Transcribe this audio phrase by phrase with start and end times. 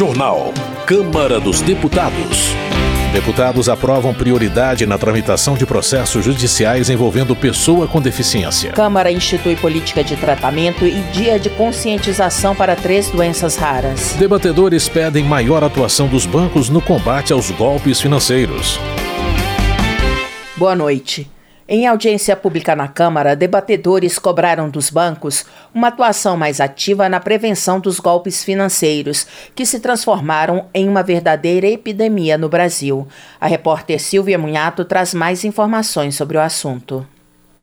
[0.00, 0.54] Jornal.
[0.86, 2.54] Câmara dos Deputados.
[3.12, 8.72] Deputados aprovam prioridade na tramitação de processos judiciais envolvendo pessoa com deficiência.
[8.72, 14.14] Câmara institui política de tratamento e dia de conscientização para três doenças raras.
[14.18, 18.80] Debatedores pedem maior atuação dos bancos no combate aos golpes financeiros.
[20.56, 21.30] Boa noite.
[21.72, 27.78] Em audiência pública na Câmara, debatedores cobraram dos bancos uma atuação mais ativa na prevenção
[27.78, 29.24] dos golpes financeiros,
[29.54, 33.06] que se transformaram em uma verdadeira epidemia no Brasil.
[33.40, 37.06] A repórter Silvia Munhato traz mais informações sobre o assunto.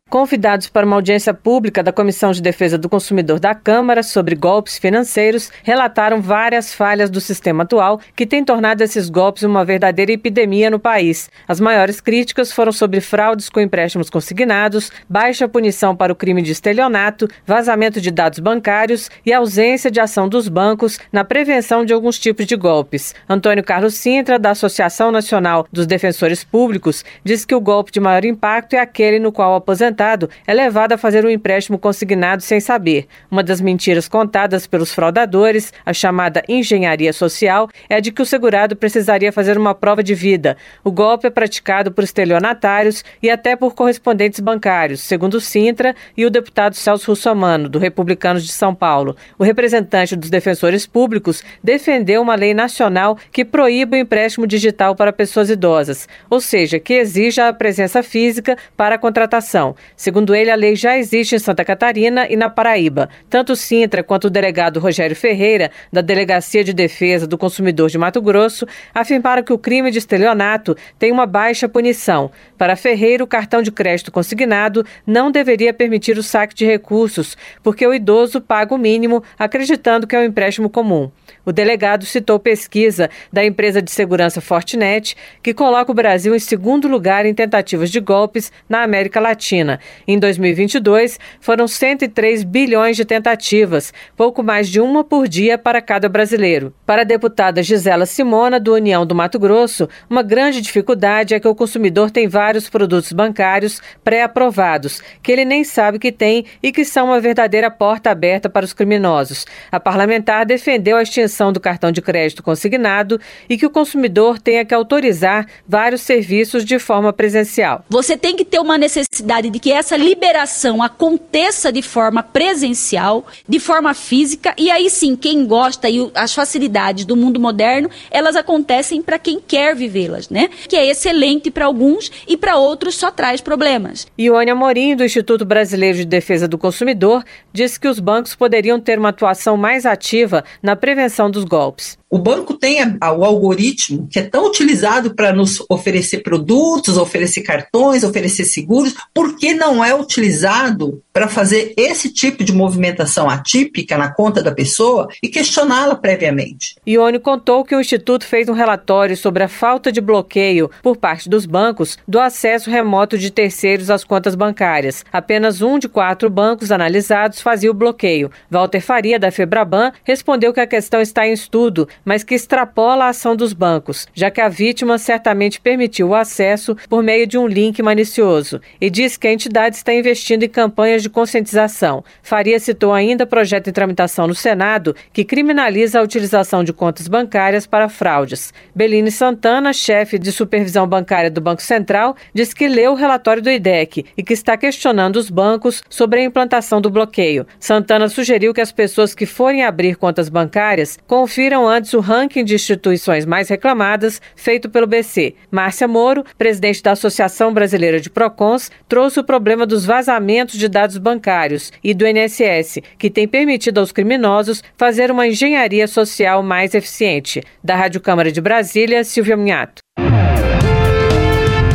[0.10, 4.78] Convidados para uma audiência pública da Comissão de Defesa do Consumidor da Câmara sobre golpes
[4.78, 10.70] financeiros, relataram várias falhas do sistema atual que tem tornado esses golpes uma verdadeira epidemia
[10.70, 11.30] no país.
[11.46, 16.54] As maiores críticas foram sobre fraudes com empréstimos consignados, baixa punição para o crime de
[16.54, 22.18] estelionato, vazamento de dados bancários e ausência de ação dos bancos na prevenção de alguns
[22.18, 23.14] tipos de golpes.
[23.28, 28.24] Antônio Carlos Sintra, da Associação Nacional dos Defensores Públicos, diz que o golpe de maior
[28.24, 29.97] impacto é aquele no qual o aposentado
[30.46, 33.08] é levado a fazer um empréstimo consignado sem saber.
[33.30, 38.76] Uma das mentiras contadas pelos fraudadores, a chamada engenharia social, é de que o segurado
[38.76, 40.58] precisaria fazer uma prova de vida.
[40.84, 46.26] O golpe é praticado por estelionatários e até por correspondentes bancários, segundo o Sintra e
[46.26, 49.16] o deputado Celso Russomano, do Republicanos de São Paulo.
[49.38, 55.14] O representante dos defensores públicos defendeu uma lei nacional que proíbe o empréstimo digital para
[55.14, 59.76] pessoas idosas, ou seja, que exija a presença física para a contratação.
[59.96, 63.10] Segundo ele, a lei já existe em Santa Catarina e na Paraíba.
[63.30, 67.98] Tanto o Sintra quanto o delegado Rogério Ferreira, da Delegacia de Defesa do Consumidor de
[67.98, 72.32] Mato Grosso, afirmaram que o crime de estelionato tem uma baixa punição.
[72.58, 77.86] Para Ferreira, o cartão de crédito consignado não deveria permitir o saque de recursos, porque
[77.86, 81.12] o idoso paga o mínimo acreditando que é um empréstimo comum.
[81.46, 86.88] O delegado citou pesquisa da empresa de segurança Fortinet, que coloca o Brasil em segundo
[86.88, 89.77] lugar em tentativas de golpes na América Latina.
[90.08, 96.10] Em 2022, foram 103 bilhões de tentativas, pouco mais de uma por dia para cada
[96.10, 96.74] brasileiro.
[96.86, 101.48] Para a deputada Gisela Simona, do União do Mato Grosso, uma grande dificuldade é que
[101.48, 106.86] o consumidor tem vários produtos bancários pré-aprovados, que ele nem sabe que tem e que
[106.86, 109.46] são uma verdadeira porta aberta para os criminosos.
[109.72, 114.66] A parlamentar defendeu a extinção do cartão de crédito consignado e que o consumidor tenha
[114.66, 117.84] que autorizar vários serviços de forma presencial.
[117.90, 123.60] Você tem que ter uma necessidade de que essa liberação aconteça de forma presencial, de
[123.60, 129.02] forma física, e aí sim, quem gosta e as facilidades do mundo moderno, elas acontecem
[129.02, 130.50] para quem quer vivê-las, né?
[130.68, 134.08] Que é excelente para alguns e para outros só traz problemas.
[134.18, 137.24] Ione Amorim, do Instituto Brasileiro de Defesa do Consumidor,
[137.54, 141.98] disse que os bancos poderiam ter uma atuação mais ativa na prevenção dos golpes.
[142.10, 147.42] O banco tem a, o algoritmo que é tão utilizado para nos oferecer produtos, oferecer
[147.42, 153.98] cartões, oferecer seguros, por que não é utilizado para fazer esse tipo de movimentação atípica
[153.98, 156.76] na conta da pessoa e questioná-la previamente?
[156.88, 161.28] Ione contou que o Instituto fez um relatório sobre a falta de bloqueio por parte
[161.28, 165.04] dos bancos do acesso remoto de terceiros às contas bancárias.
[165.12, 168.32] Apenas um de quatro bancos analisados fazia o bloqueio.
[168.50, 173.10] Walter Faria, da Febraban, respondeu que a questão está em estudo mas que extrapola a
[173.10, 177.46] ação dos bancos, já que a vítima certamente permitiu o acesso por meio de um
[177.46, 182.02] link malicioso, e diz que a entidade está investindo em campanhas de conscientização.
[182.24, 187.68] Faria citou ainda projeto em tramitação no Senado que criminaliza a utilização de contas bancárias
[187.68, 188.54] para fraudes.
[188.74, 193.50] Beline Santana, chefe de supervisão bancária do Banco Central, diz que leu o relatório do
[193.50, 197.46] IDEC e que está questionando os bancos sobre a implantação do bloqueio.
[197.60, 202.56] Santana sugeriu que as pessoas que forem abrir contas bancárias confiram antes o ranking de
[202.56, 205.36] instituições mais reclamadas feito pelo BC.
[205.52, 210.98] Márcia Moro, presidente da Associação Brasileira de Procons, trouxe o problema dos vazamentos de dados
[210.98, 217.42] bancários e do INSS, que tem permitido aos criminosos fazer uma engenharia social mais eficiente.
[217.64, 219.82] Da Rádio Câmara de Brasília, Silvia Minhato.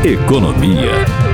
[0.05, 1.32] Economia.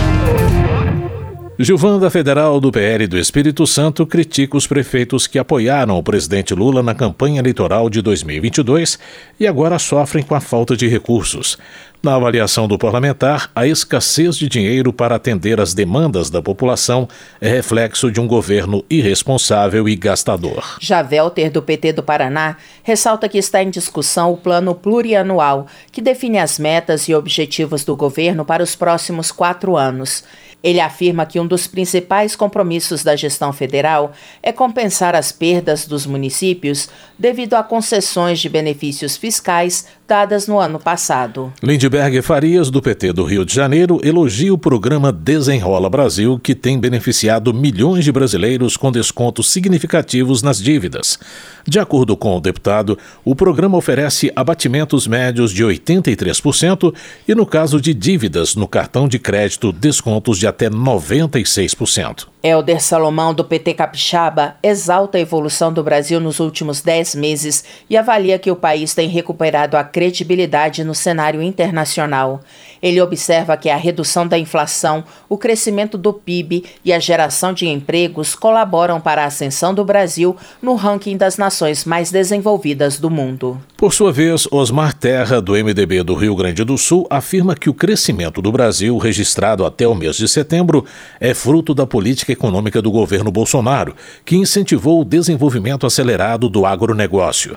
[1.60, 6.84] Gilvanda Federal do PL do Espírito Santo critica os prefeitos que apoiaram o presidente Lula
[6.84, 8.96] na campanha eleitoral de 2022
[9.40, 11.58] e agora sofrem com a falta de recursos.
[12.00, 17.08] Na avaliação do parlamentar, a escassez de dinheiro para atender às demandas da população
[17.40, 20.76] é reflexo de um governo irresponsável e gastador.
[20.80, 26.38] Javelter, do PT do Paraná, ressalta que está em discussão o plano plurianual, que define
[26.38, 30.22] as metas e objetivos do governo para os próximos quatro anos.
[30.62, 34.12] Ele afirma que um dos principais compromissos da gestão federal
[34.42, 36.88] é compensar as perdas dos municípios
[37.18, 41.52] devido a concessões de benefícios fiscais dadas no ano passado.
[41.62, 46.80] Lindbergh Farias, do PT do Rio de Janeiro, elogia o programa Desenrola Brasil, que tem
[46.80, 51.18] beneficiado milhões de brasileiros com descontos significativos nas dívidas.
[51.66, 56.94] De acordo com o deputado, o programa oferece abatimentos médios de 83%
[57.28, 62.28] e, no caso de dívidas no cartão de crédito, descontos de até 96%.
[62.40, 67.96] Helder Salomão, do PT Capixaba, exalta a evolução do Brasil nos últimos 10 meses e
[67.96, 72.40] avalia que o país tem recuperado a credibilidade no cenário internacional.
[72.80, 77.66] Ele observa que a redução da inflação, o crescimento do PIB e a geração de
[77.66, 83.60] empregos colaboram para a ascensão do Brasil no ranking das nações mais desenvolvidas do mundo.
[83.76, 87.74] Por sua vez, Osmar Terra, do MDB do Rio Grande do Sul, afirma que o
[87.74, 90.84] crescimento do Brasil, registrado até o mês de setembro,
[91.20, 93.94] é fruto da política econômica do governo Bolsonaro,
[94.24, 97.56] que incentivou o desenvolvimento acelerado do agronegócio.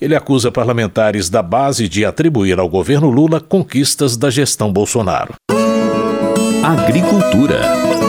[0.00, 5.34] Ele acusa parlamentares da base de atribuir ao governo Lula conquistas da gestão Bolsonaro.
[6.62, 8.07] Agricultura.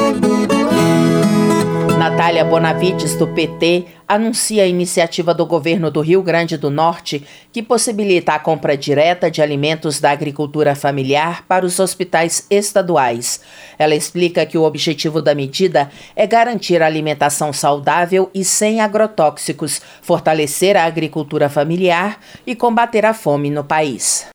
[2.00, 7.62] Natália Bonavides, do PT, anuncia a iniciativa do governo do Rio Grande do Norte que
[7.62, 13.42] possibilita a compra direta de alimentos da agricultura familiar para os hospitais estaduais.
[13.78, 19.82] Ela explica que o objetivo da medida é garantir a alimentação saudável e sem agrotóxicos,
[20.02, 24.26] fortalecer a agricultura familiar e combater a fome no país.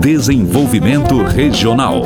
[0.00, 2.02] Desenvolvimento Regional.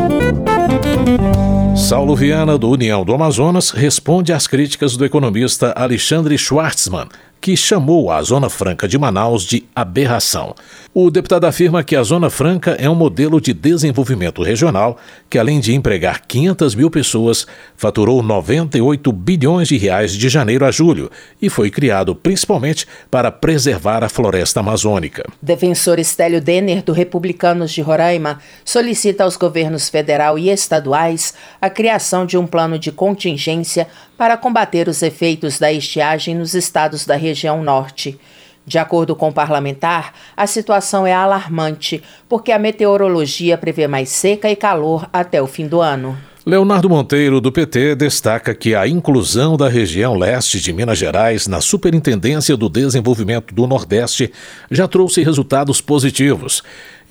[1.92, 7.06] Saulo Viana, do União do Amazonas, responde às críticas do economista Alexandre Schwartzman,
[7.42, 10.54] que chamou a Zona Franca de Manaus de aberração.
[10.94, 14.96] O deputado afirma que a Zona Franca é um modelo de desenvolvimento regional
[15.28, 17.44] que, além de empregar 500 mil pessoas,
[17.76, 21.10] faturou 98 bilhões de reais de janeiro a julho
[21.40, 25.24] e foi criado principalmente para preservar a floresta amazônica.
[25.42, 32.24] Defensor Estélio Denner, do Republicanos de Roraima, solicita aos governos federal e estaduais a criação
[32.24, 37.31] de um plano de contingência para combater os efeitos da estiagem nos estados da região
[37.62, 38.18] norte.
[38.64, 44.48] De acordo com o parlamentar, a situação é alarmante, porque a meteorologia prevê mais seca
[44.50, 46.16] e calor até o fim do ano.
[46.44, 51.60] Leonardo Monteiro, do PT, destaca que a inclusão da região leste de Minas Gerais na
[51.60, 54.32] Superintendência do Desenvolvimento do Nordeste
[54.68, 56.60] já trouxe resultados positivos.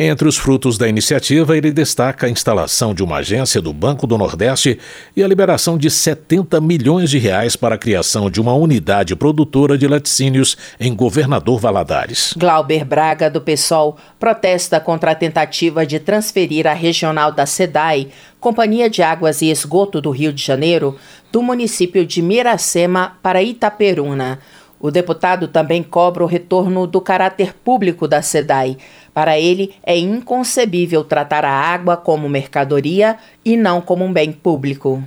[0.04, 4.18] Entre os frutos da iniciativa, ele destaca a instalação de uma agência do Banco do
[4.18, 4.80] Nordeste
[5.16, 9.78] e a liberação de 70 milhões de reais para a criação de uma unidade produtora
[9.78, 12.34] de laticínios em Governador Valadares.
[12.36, 18.08] Glauber Braga, do PSOL, protesta contra a tentativa de transferir a regional da SEDAI,
[18.40, 20.98] Companhia de Águas e Esgoto do Rio de Janeiro,
[21.32, 24.40] do município de Miracema para Itaperuna.
[24.82, 28.78] O deputado também cobra o retorno do caráter público da SEDAI.
[29.14, 35.04] Para ele, é inconcebível tratar a água como mercadoria e não como um bem público.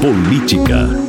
[0.00, 1.07] Política.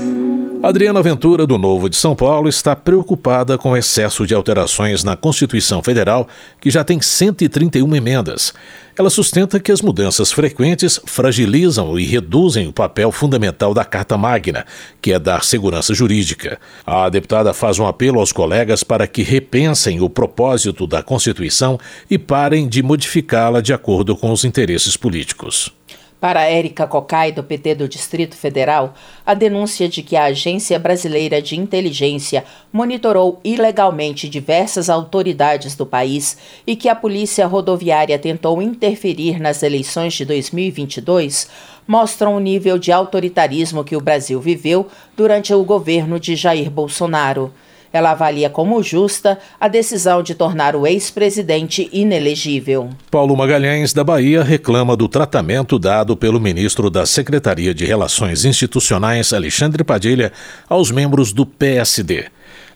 [0.61, 5.15] Adriana Ventura, do Novo de São Paulo, está preocupada com o excesso de alterações na
[5.15, 6.27] Constituição Federal,
[6.59, 8.53] que já tem 131 emendas.
[8.97, 14.65] Ela sustenta que as mudanças frequentes fragilizam e reduzem o papel fundamental da Carta Magna,
[15.01, 16.60] que é dar segurança jurídica.
[16.86, 21.79] A deputada faz um apelo aos colegas para que repensem o propósito da Constituição
[22.12, 25.78] e parem de modificá-la de acordo com os interesses políticos.
[26.19, 28.93] Para Érica Cocai, do PT do Distrito Federal,
[29.25, 36.38] a denúncia de que a Agência Brasileira de Inteligência monitorou ilegalmente diversas autoridades do país
[36.67, 41.47] e que a Polícia Rodoviária tentou interferir nas eleições de 2022
[41.89, 47.51] mostram o nível de autoritarismo que o Brasil viveu durante o governo de Jair Bolsonaro.
[47.91, 52.89] Ela avalia como justa a decisão de tornar o ex-presidente inelegível.
[53.10, 59.34] Paulo Magalhães, da Bahia, reclama do tratamento dado pelo ministro da Secretaria de Relações Institucionais,
[59.34, 60.31] Alexandre Padilha,
[60.69, 62.25] aos membros do PSD.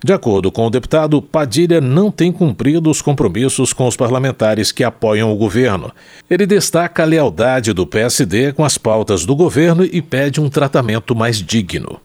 [0.04, 4.84] De acordo com o deputado, Padilha não tem cumprido os compromissos com os parlamentares que
[4.84, 5.94] apoiam o governo.
[6.30, 11.16] Ele destaca a lealdade do PSD com as pautas do governo e pede um tratamento
[11.16, 12.02] mais digno.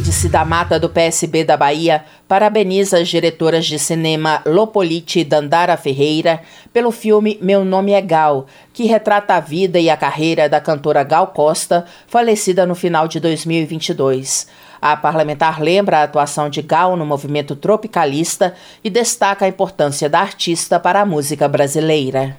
[0.00, 5.76] Cleidice da Mata, do PSB da Bahia, parabeniza as diretoras de cinema Lopolite e Dandara
[5.76, 6.40] Ferreira
[6.72, 11.02] pelo filme Meu Nome é Gal, que retrata a vida e a carreira da cantora
[11.04, 14.46] Gal Costa, falecida no final de 2022.
[14.80, 20.20] A parlamentar lembra a atuação de Gal no movimento tropicalista e destaca a importância da
[20.20, 22.38] artista para a música brasileira.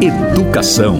[0.00, 0.98] Educação.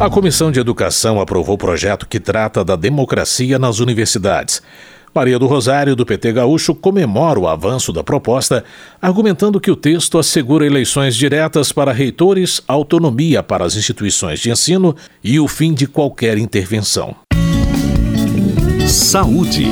[0.00, 4.62] A Comissão de Educação aprovou o projeto que trata da democracia nas universidades.
[5.14, 8.64] Maria do Rosário, do PT Gaúcho, comemora o avanço da proposta,
[9.02, 14.96] argumentando que o texto assegura eleições diretas para reitores, autonomia para as instituições de ensino
[15.22, 17.14] e o fim de qualquer intervenção.
[18.88, 19.66] Saúde.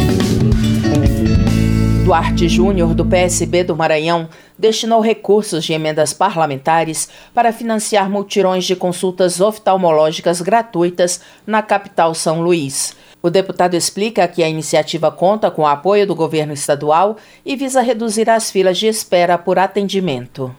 [2.04, 8.74] Duarte Júnior, do PSB do Maranhão, destinou recursos de emendas parlamentares para financiar multirões de
[8.74, 12.96] consultas oftalmológicas gratuitas na capital São Luís.
[13.22, 17.80] O deputado explica que a iniciativa conta com o apoio do governo estadual e visa
[17.80, 20.54] reduzir as filas de espera por atendimento.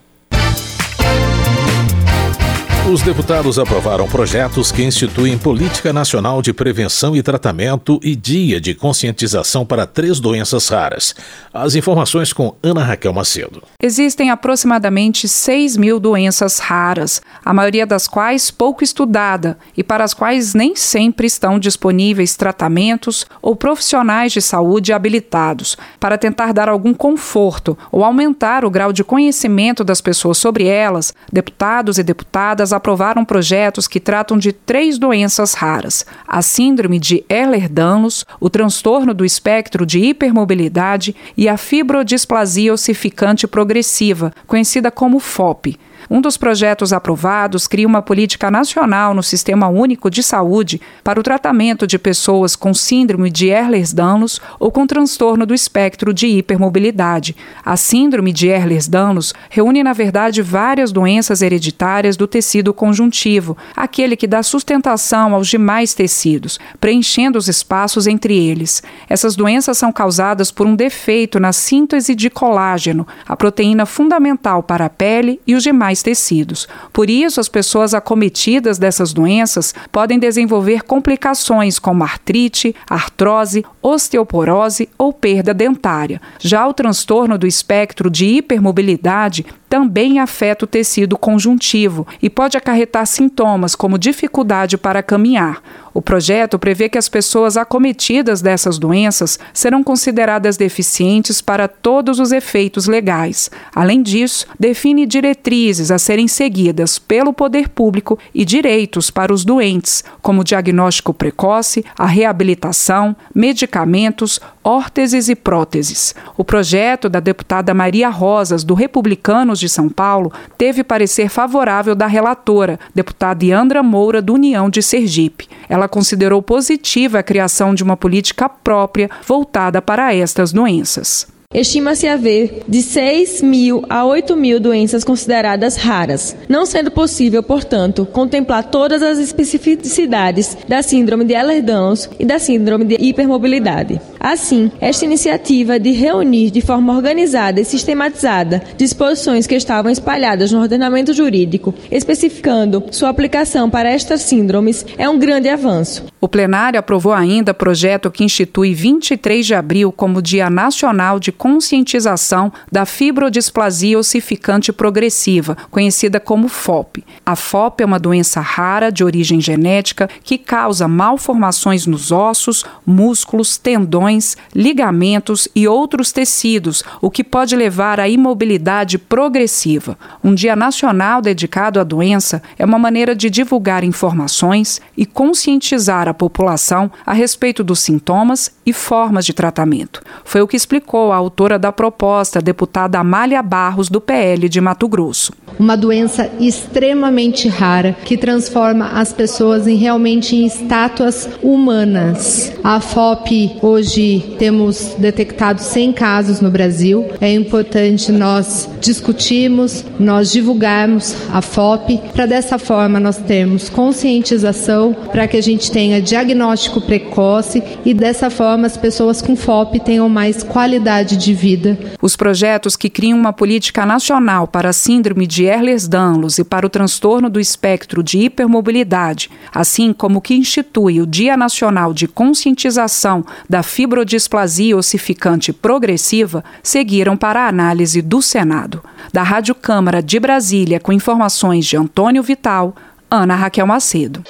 [2.91, 8.74] Os deputados aprovaram projetos que instituem Política Nacional de Prevenção e Tratamento e Dia de
[8.74, 11.13] Conscientização para três doenças raras.
[11.53, 13.62] As informações com Ana Raquel Macedo.
[13.79, 20.15] Existem aproximadamente 6 mil doenças raras, a maioria das quais pouco estudada e para as
[20.15, 25.77] quais nem sempre estão disponíveis tratamentos ou profissionais de saúde habilitados.
[26.00, 31.13] Para tentar dar algum conforto ou aumentar o grau de conhecimento das pessoas sobre elas,
[31.31, 38.25] deputados e deputadas aprovaram projetos que tratam de três doenças raras: a síndrome de Ehlers-Danlos,
[38.39, 45.77] o transtorno do espectro de hipermobilidade e a fibrodisplasia ossificante progressiva, conhecida como FOP.
[46.10, 51.24] Um dos projetos aprovados cria uma política nacional no Sistema Único de Saúde para o
[51.24, 57.36] tratamento de pessoas com síndrome de Ehlers-Danlos ou com transtorno do espectro de hipermobilidade.
[57.63, 64.25] A síndrome de Ehlers-Danlos reúne, na verdade, várias doenças hereditárias do tecido conjuntivo, aquele que
[64.25, 68.82] dá sustentação aos demais tecidos, preenchendo os espaços entre eles.
[69.08, 74.86] Essas doenças são causadas por um defeito na síntese de colágeno, a proteína fundamental para
[74.86, 76.68] a pele e os demais tecidos.
[76.91, 85.13] Por isso, as pessoas acometidas dessas doenças podem desenvolver complicações como artrite, artrose, osteoporose ou
[85.13, 86.22] perda dentária.
[86.39, 93.06] Já o transtorno do espectro de hipermobilidade também afeta o tecido conjuntivo e pode acarretar
[93.06, 95.62] sintomas como dificuldade para caminhar.
[95.94, 102.32] O projeto prevê que as pessoas acometidas dessas doenças serão consideradas deficientes para todos os
[102.32, 103.50] efeitos legais.
[103.76, 110.04] Além disso, define diretrizes a serem seguidas pelo poder público e direitos para os doentes,
[110.22, 116.14] como diagnóstico precoce, a reabilitação, medicamentos, órteses e próteses.
[116.38, 122.08] O projeto da deputada Maria Rosas, do Republicanos de São Paulo, teve parecer favorável da
[122.08, 125.48] relatora, deputada Yandra Moura, do União de Sergipe.
[125.68, 131.28] Ela considerou positiva a criação de uma política própria voltada para estas doenças.
[131.51, 138.06] Estima-se haver de 6 mil a 8 mil doenças consideradas raras, não sendo possível, portanto,
[138.06, 144.00] contemplar todas as especificidades da síndrome de Ehlers-Danlos e da síndrome de hipermobilidade.
[144.20, 150.60] Assim, esta iniciativa de reunir de forma organizada e sistematizada disposições que estavam espalhadas no
[150.60, 156.06] ordenamento jurídico, especificando sua aplicação para estas síndromes, é um grande avanço.
[156.22, 162.52] O plenário aprovou ainda projeto que institui 23 de abril como Dia Nacional de conscientização
[162.70, 167.06] da fibrodisplasia ossificante progressiva, conhecida como FOP.
[167.26, 173.58] A FOP é uma doença rara de origem genética que causa malformações nos ossos, músculos,
[173.58, 174.09] tendões,
[174.56, 179.98] ligamentos e outros tecidos, o que pode levar à imobilidade progressiva.
[180.24, 186.13] Um Dia Nacional dedicado à doença é uma maneira de divulgar informações e conscientizar a
[186.13, 190.01] população a respeito dos sintomas e formas de tratamento.
[190.24, 194.88] Foi o que explicou a autora da proposta, deputada Amália Barros, do PL de Mato
[194.88, 195.34] Grosso.
[195.60, 202.54] Uma doença extremamente rara que transforma as pessoas em realmente em estátuas humanas.
[202.63, 203.99] A FOP hoje
[204.38, 207.10] Temos detectado 100 casos no Brasil.
[207.20, 215.27] É importante nós discutirmos, nós divulgarmos a FOP, para dessa forma nós termos conscientização, para
[215.27, 220.44] que a gente tenha diagnóstico precoce e dessa forma as pessoas com FOP tenham mais
[220.44, 221.77] qualidade de vida.
[222.01, 226.70] Os projetos que criam uma política nacional para a síndrome de Ehlers-Danlos e para o
[226.70, 233.62] transtorno do espectro de hipermobilidade, assim como que institui o Dia Nacional de Conscientização da
[233.89, 238.84] Fibrodisplasia Ossificante Progressiva, seguiram para a análise do Senado.
[239.12, 242.75] Da Rádio Câmara de Brasília, com informações de Antônio Vital,
[243.10, 244.24] Ana Raquel Macedo.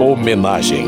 [0.00, 0.86] Homenagem.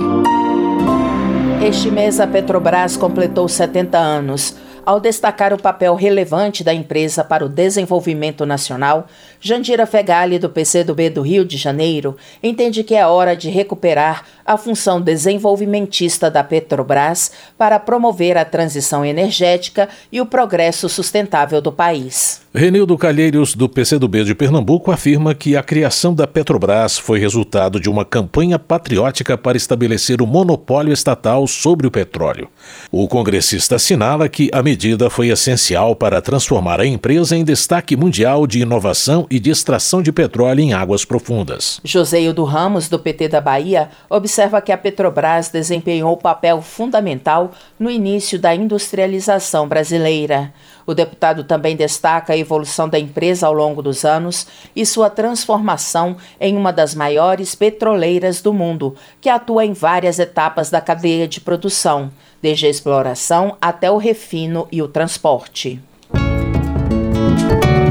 [1.60, 4.54] Este mês a Petrobras completou 70 anos.
[4.84, 9.06] Ao destacar o papel relevante da empresa para o desenvolvimento nacional,
[9.40, 14.56] Jandira Fegali, do PCdoB do Rio de Janeiro, entende que é hora de recuperar a
[14.56, 22.42] função desenvolvimentista da Petrobras para promover a transição energética e o progresso sustentável do país.
[22.52, 27.88] Renildo Calheiros, do PCdoB de Pernambuco, afirma que a criação da Petrobras foi resultado de
[27.88, 32.48] uma campanha patriótica para estabelecer o monopólio estatal sobre o petróleo.
[32.90, 38.48] O congressista assinala que a medida foi essencial para transformar a empresa em destaque mundial
[38.48, 41.80] de inovação e de extração de petróleo em águas profundas.
[41.84, 48.40] Joseildo Ramos, do PT da Bahia, observa que a Petrobras desempenhou papel fundamental no início
[48.40, 50.52] da industrialização brasileira.
[50.84, 56.56] O deputado também destaca evolução da empresa ao longo dos anos e sua transformação em
[56.56, 62.10] uma das maiores petroleiras do mundo, que atua em várias etapas da cadeia de produção,
[62.42, 65.80] desde a exploração até o refino e o transporte.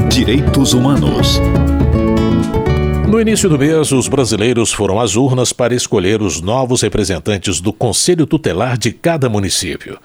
[0.08, 1.40] Direitos Humanos.
[3.10, 7.72] No início do mês, os brasileiros foram às urnas para escolher os novos representantes do
[7.72, 9.98] Conselho Tutelar de cada município.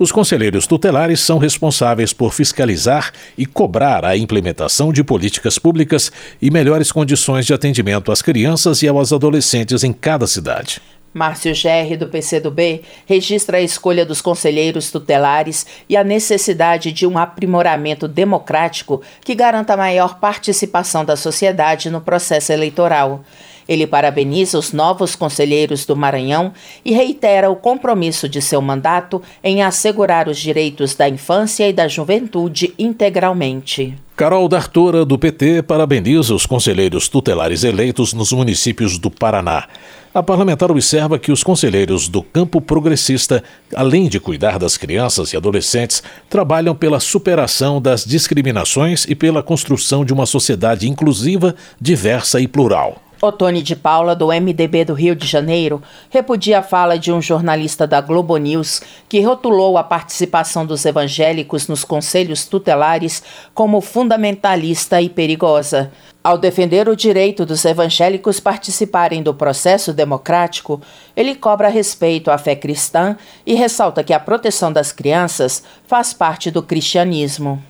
[0.00, 6.50] Os conselheiros tutelares são responsáveis por fiscalizar e cobrar a implementação de políticas públicas e
[6.50, 10.80] melhores condições de atendimento às crianças e aos adolescentes em cada cidade.
[11.12, 17.18] Márcio Gerri, do PCdoB, registra a escolha dos conselheiros tutelares e a necessidade de um
[17.18, 23.22] aprimoramento democrático que garanta maior participação da sociedade no processo eleitoral.
[23.70, 26.52] Ele parabeniza os novos conselheiros do Maranhão
[26.84, 31.86] e reitera o compromisso de seu mandato em assegurar os direitos da infância e da
[31.86, 33.94] juventude integralmente.
[34.16, 39.68] Carol D'Artora, do PT, parabeniza os conselheiros tutelares eleitos nos municípios do Paraná.
[40.12, 45.36] A parlamentar observa que os conselheiros do campo progressista, além de cuidar das crianças e
[45.36, 52.48] adolescentes, trabalham pela superação das discriminações e pela construção de uma sociedade inclusiva, diversa e
[52.48, 53.00] plural.
[53.22, 57.86] Otone de Paula, do MDB do Rio de Janeiro, repudia a fala de um jornalista
[57.86, 63.22] da Globo News que rotulou a participação dos evangélicos nos conselhos tutelares
[63.54, 65.90] como fundamentalista e perigosa.
[66.22, 70.80] Ao defender o direito dos evangélicos participarem do processo democrático,
[71.16, 76.50] ele cobra respeito à fé cristã e ressalta que a proteção das crianças faz parte
[76.50, 77.62] do cristianismo.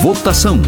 [0.00, 0.60] Votação.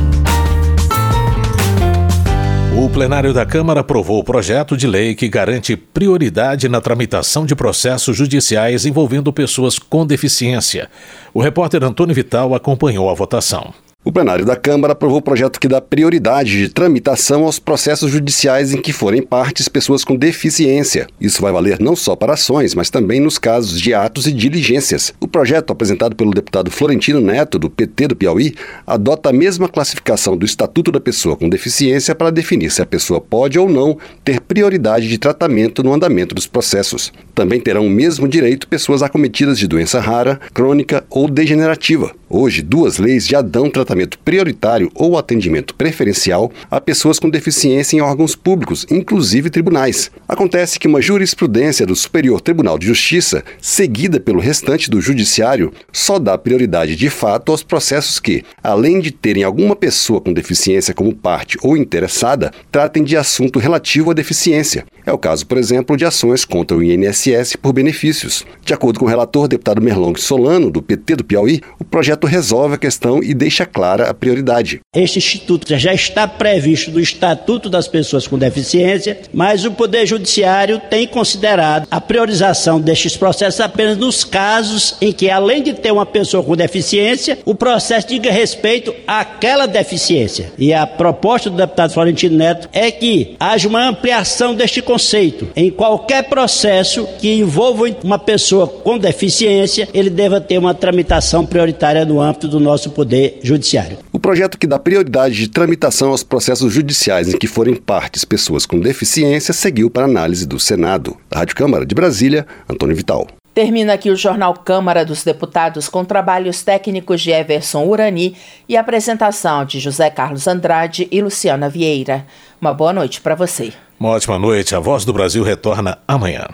[2.74, 7.54] O plenário da Câmara aprovou o projeto de lei que garante prioridade na tramitação de
[7.54, 10.88] processos judiciais envolvendo pessoas com deficiência.
[11.34, 13.74] O repórter Antônio Vital acompanhou a votação.
[14.06, 18.72] O plenário da Câmara aprovou o projeto que dá prioridade de tramitação aos processos judiciais
[18.72, 21.08] em que forem partes pessoas com deficiência.
[21.20, 25.12] Isso vai valer não só para ações, mas também nos casos de atos e diligências.
[25.18, 28.54] O projeto, apresentado pelo deputado Florentino Neto, do PT do Piauí,
[28.86, 33.20] adota a mesma classificação do Estatuto da Pessoa com Deficiência para definir se a pessoa
[33.20, 37.12] pode ou não ter prioridade de tratamento no andamento dos processos.
[37.36, 42.14] Também terão o mesmo direito pessoas acometidas de doença rara, crônica ou degenerativa.
[42.30, 48.00] Hoje, duas leis já dão tratamento prioritário ou atendimento preferencial a pessoas com deficiência em
[48.00, 50.10] órgãos públicos, inclusive tribunais.
[50.26, 56.18] Acontece que uma jurisprudência do Superior Tribunal de Justiça, seguida pelo restante do Judiciário, só
[56.18, 61.14] dá prioridade de fato aos processos que, além de terem alguma pessoa com deficiência como
[61.14, 64.86] parte ou interessada, tratem de assunto relativo à deficiência.
[65.04, 67.25] É o caso, por exemplo, de ações contra o INSS
[67.60, 68.44] por benefícios.
[68.64, 72.76] De acordo com o relator deputado Merlong Solano, do PT do Piauí, o projeto resolve
[72.76, 74.80] a questão e deixa clara a prioridade.
[74.94, 80.80] Este instituto já está previsto no Estatuto das Pessoas com Deficiência, mas o Poder Judiciário
[80.88, 86.06] tem considerado a priorização destes processos apenas nos casos em que, além de ter uma
[86.06, 90.52] pessoa com deficiência, o processo diga respeito àquela deficiência.
[90.56, 95.48] E a proposta do deputado Florentino Neto é que haja uma ampliação deste conceito.
[95.56, 102.04] Em qualquer processo que envolva uma pessoa com deficiência, ele deva ter uma tramitação prioritária
[102.04, 103.98] no âmbito do nosso Poder Judiciário.
[104.12, 108.66] O projeto que dá prioridade de tramitação aos processos judiciais em que forem partes pessoas
[108.66, 111.16] com deficiência seguiu para análise do Senado.
[111.30, 113.26] Da Rádio Câmara de Brasília, Antônio Vital.
[113.56, 118.36] Termina aqui o Jornal Câmara dos Deputados com trabalhos técnicos de Everson Urani
[118.68, 122.26] e apresentação de José Carlos Andrade e Luciana Vieira.
[122.60, 123.72] Uma boa noite para você.
[123.98, 124.74] Uma ótima noite.
[124.74, 126.46] A Voz do Brasil retorna amanhã.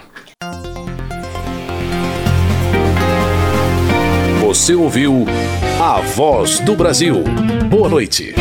[4.62, 5.26] Você ouviu
[5.80, 7.24] A Voz do Brasil.
[7.68, 8.32] Boa noite.